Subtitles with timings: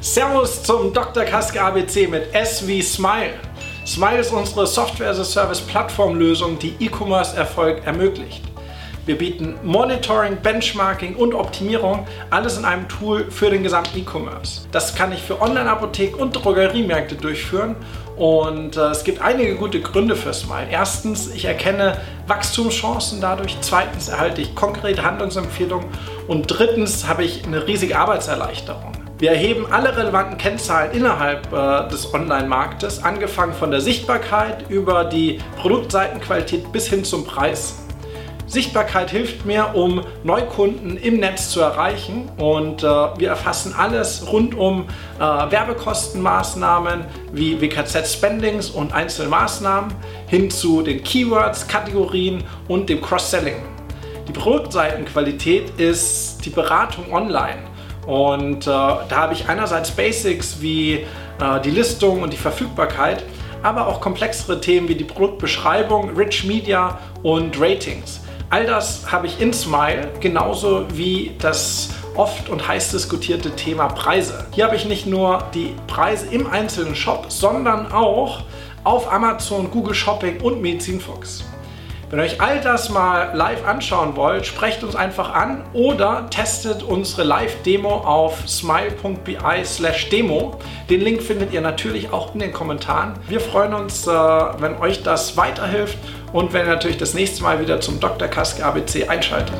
[0.00, 1.24] Servus zum Dr.
[1.24, 3.34] Kaske ABC mit S wie Smile.
[3.84, 8.44] Smile ist unsere Software-as-a-Service-Plattformlösung, die E-Commerce-Erfolg ermöglicht.
[9.06, 14.68] Wir bieten Monitoring, Benchmarking und Optimierung, alles in einem Tool für den gesamten E-Commerce.
[14.70, 17.74] Das kann ich für Online-Apotheken und Drogeriemärkte durchführen
[18.16, 20.68] und äh, es gibt einige gute Gründe für Smile.
[20.70, 21.96] Erstens, ich erkenne
[22.28, 23.56] Wachstumschancen dadurch.
[23.62, 25.88] Zweitens erhalte ich konkrete Handlungsempfehlungen
[26.28, 28.97] und drittens habe ich eine riesige Arbeitserleichterung.
[29.18, 35.40] Wir erheben alle relevanten Kennzahlen innerhalb äh, des Online-Marktes, angefangen von der Sichtbarkeit über die
[35.56, 37.74] Produktseitenqualität bis hin zum Preis.
[38.46, 44.54] Sichtbarkeit hilft mir, um Neukunden im Netz zu erreichen und äh, wir erfassen alles rund
[44.54, 44.86] um
[45.18, 49.92] äh, Werbekostenmaßnahmen wie WKZ-Spendings und einzelne Maßnahmen
[50.28, 53.56] hin zu den Keywords, Kategorien und dem Cross-Selling.
[54.28, 57.58] Die Produktseitenqualität ist die Beratung online.
[58.06, 60.94] Und äh, da habe ich einerseits Basics wie
[61.40, 63.22] äh, die Listung und die Verfügbarkeit,
[63.62, 68.20] aber auch komplexere Themen wie die Produktbeschreibung, Rich Media und Ratings.
[68.50, 74.46] All das habe ich in Smile, genauso wie das oft und heiß diskutierte Thema Preise.
[74.52, 78.42] Hier habe ich nicht nur die Preise im einzelnen Shop, sondern auch
[78.84, 81.44] auf Amazon, Google Shopping und Medizinfox.
[82.10, 86.82] Wenn ihr euch all das mal live anschauen wollt, sprecht uns einfach an oder testet
[86.82, 90.58] unsere Live-Demo auf smile.bi/demo.
[90.88, 93.12] Den Link findet ihr natürlich auch in den Kommentaren.
[93.28, 95.98] Wir freuen uns, äh, wenn euch das weiterhilft
[96.32, 98.28] und wenn ihr natürlich das nächste Mal wieder zum Dr.
[98.28, 99.52] Kaske ABC einschaltet.